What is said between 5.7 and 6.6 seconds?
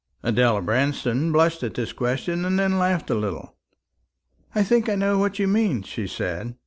she said.